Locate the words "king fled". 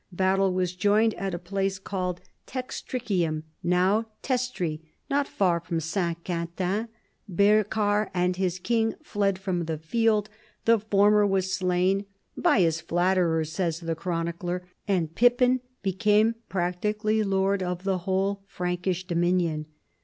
8.57-9.37